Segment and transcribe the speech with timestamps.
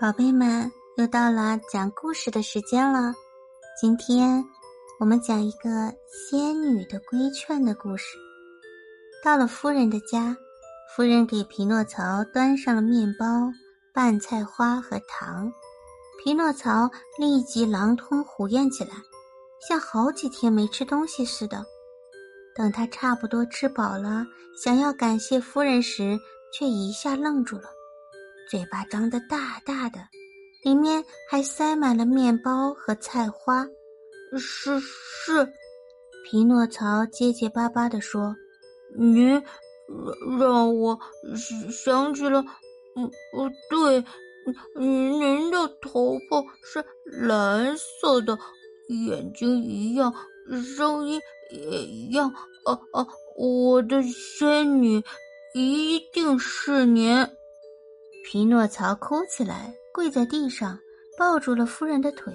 [0.00, 3.14] 宝贝们，又到了讲故事的时间了。
[3.80, 4.44] 今天
[4.98, 8.18] 我们讲一个仙女的规劝的故事。
[9.22, 10.36] 到了夫人的家，
[10.94, 13.24] 夫人给匹诺曹端上了面包、
[13.94, 15.52] 拌菜花和糖。
[16.24, 18.90] 匹诺曹立即狼吞虎咽起来，
[19.68, 21.64] 像好几天没吃东西似的。
[22.56, 24.26] 等他差不多吃饱了，
[24.60, 26.18] 想要感谢夫人时，
[26.52, 27.73] 却一下愣住了。
[28.48, 30.00] 嘴巴张得大大的，
[30.62, 33.66] 里面还塞满了面包和菜花。
[34.36, 35.48] 是是，
[36.24, 38.34] 匹诺曹结结巴巴地说
[38.98, 40.98] ：“您让让我
[41.70, 42.44] 想起了，
[42.96, 44.04] 嗯哦对，
[44.78, 48.38] 您的头发是蓝色的，
[48.88, 50.12] 眼睛一样，
[50.76, 52.28] 声音也一样。
[52.64, 55.02] 啊啊，我的仙女
[55.54, 57.26] 一定是您。”
[58.24, 60.78] 匹诺曹哭起来，跪在地上，
[61.18, 62.34] 抱住了夫人的腿。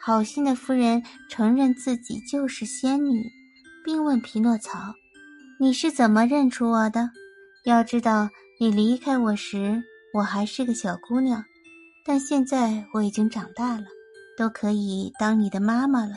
[0.00, 3.28] 好心的夫人承认自己就是仙女，
[3.84, 4.78] 并问匹诺曹
[5.58, 7.10] ：“你是怎么认出我的？
[7.64, 9.82] 要知道，你离开我时，
[10.14, 11.44] 我还是个小姑娘，
[12.04, 13.86] 但现在我已经长大了，
[14.38, 16.12] 都可以当你的妈妈了。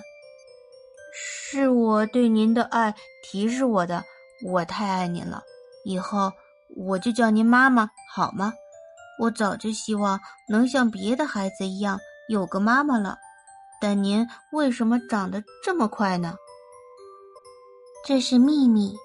[1.51, 2.93] 是我对您的爱
[3.23, 4.03] 提示我的，
[4.45, 5.41] 我太爱您了。
[5.83, 6.31] 以后
[6.75, 8.53] 我就叫您妈妈，好吗？”
[9.19, 13.17] 我早就希望能像别的孩子一样有个妈妈了，
[13.81, 16.35] 但您为什么长得这么快呢？
[18.05, 18.95] 这是秘密，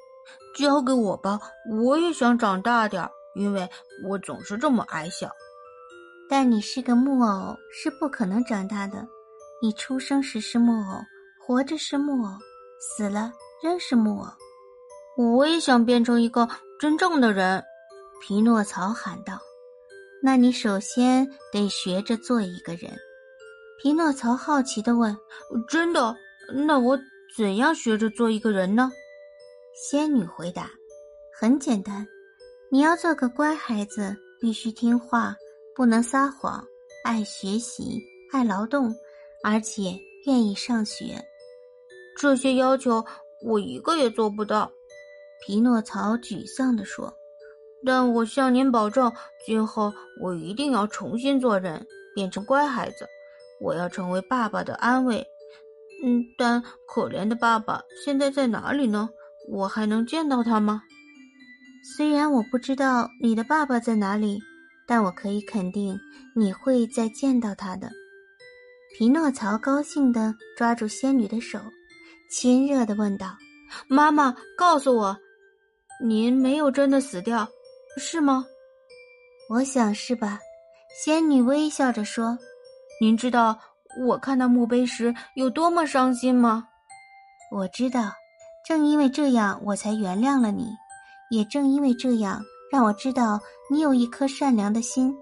[0.56, 1.40] 交给我吧。
[1.68, 3.68] 我也想长大点儿，因为
[4.08, 5.28] 我总是这么矮小。
[6.30, 9.04] 但你是个木偶，是不可能长大的。
[9.60, 11.00] 你出生时是木偶，
[11.44, 12.30] 活着是木偶，
[12.78, 14.28] 死了仍是木偶。
[15.16, 16.48] 我也想变成一个
[16.78, 17.62] 真正的人，
[18.22, 19.38] 匹诺曹喊道。
[20.26, 22.90] 那你首先得学着做一个人。
[23.78, 25.14] 匹诺曹好奇地问
[25.68, 26.16] ：“真的？
[26.66, 26.98] 那我
[27.36, 28.90] 怎样学着做一个人呢？”
[29.76, 30.70] 仙女回答
[31.38, 32.08] ：“很简单，
[32.70, 35.36] 你要做个乖孩子，必须听话，
[35.76, 36.66] 不能撒谎，
[37.04, 38.00] 爱学习，
[38.32, 38.94] 爱劳动，
[39.42, 39.94] 而且
[40.24, 41.22] 愿意上学。
[42.16, 43.04] 这些要求
[43.42, 44.72] 我一个也做不到。”
[45.44, 47.14] 匹诺曹沮丧地说。
[47.84, 49.12] 但我向您保证，
[49.46, 53.06] 今后我一定要重新做人，变成乖孩子。
[53.60, 55.24] 我要成为爸爸的安慰。
[56.04, 59.08] 嗯，但可怜的爸爸现在在哪里呢？
[59.50, 60.82] 我还能见到他吗？
[61.96, 64.40] 虽然我不知道你的爸爸在哪里，
[64.86, 65.98] 但我可以肯定
[66.34, 67.90] 你会再见到他的。
[68.96, 71.58] 匹诺曹高兴地抓住仙女的手，
[72.30, 73.36] 亲热地问道
[73.88, 75.16] ：“妈妈，告诉我，
[76.02, 77.46] 您没有真的死掉。”
[77.96, 78.46] 是吗？
[79.48, 80.38] 我想是吧。
[81.04, 82.38] 仙女微笑着说
[83.00, 83.58] ：“您知道
[84.06, 86.66] 我看到墓碑时有多么伤心吗？”
[87.52, 88.12] 我知道，
[88.66, 90.68] 正因为这样，我才原谅了你。
[91.30, 93.40] 也正因为这样，让我知道
[93.70, 95.14] 你有一颗善良的心。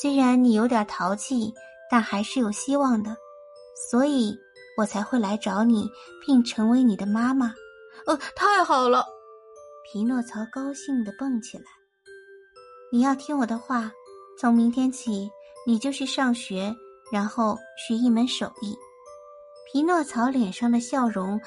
[0.00, 1.52] 虽然你有点淘气，
[1.90, 3.16] 但还是有希望的。
[3.90, 4.36] 所以
[4.76, 5.88] 我才会来找你，
[6.24, 7.52] 并成为你的妈妈。
[8.06, 9.04] 呃，太好了！
[9.84, 11.64] 匹诺曹高兴地蹦起来。
[12.92, 13.92] 你要听我的话，
[14.36, 15.30] 从明天起，
[15.64, 16.74] 你就去上学，
[17.12, 18.76] 然后学一门手艺。
[19.70, 21.40] 匹诺曹脸上的笑容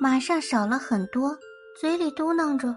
[0.00, 1.36] 马上少了很多，
[1.80, 2.76] 嘴里嘟囔着：“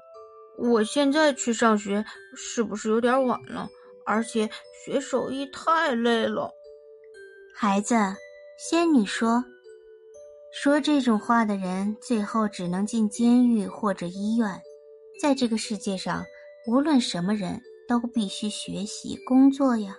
[0.57, 2.03] 我现在去上学
[2.35, 3.69] 是不是有点晚了？
[4.03, 4.49] 而且
[4.83, 6.51] 学手艺太累了。”
[7.53, 7.95] 孩子，
[8.57, 9.45] 仙女说
[10.51, 14.59] ：“说这种话的人，最后只能进监狱或者医院。
[15.21, 16.25] 在这个世界上，
[16.65, 19.97] 无论什么人。”都必须学习工作呀！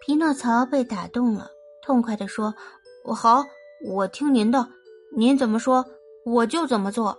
[0.00, 1.50] 匹诺曹被打动了，
[1.82, 2.54] 痛快地说
[3.14, 3.44] ：“好，
[3.84, 4.66] 我听您的，
[5.14, 5.84] 您怎么说
[6.24, 7.14] 我就怎么做。”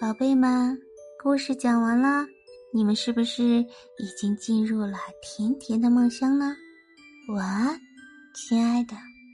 [0.00, 0.76] 宝贝们，
[1.22, 2.26] 故事讲完了，
[2.72, 6.52] 你们是不是已经进入了甜甜的梦乡呢？
[7.32, 7.78] 晚安，
[8.34, 9.13] 亲爱的。